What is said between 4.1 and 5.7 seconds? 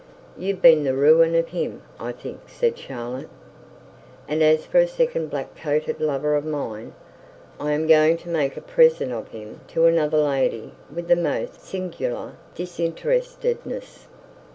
'And as for a second black